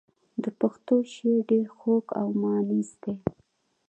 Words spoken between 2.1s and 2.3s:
او